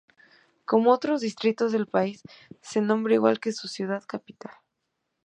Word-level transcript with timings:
Como 0.65 0.89
otros 0.91 1.21
distritos 1.21 1.71
del 1.71 1.85
país, 1.85 2.23
se 2.61 2.81
nombra 2.81 3.13
igual 3.13 3.39
que 3.39 3.51
su 3.51 3.67
ciudad 3.67 4.03
capital. 4.07 4.55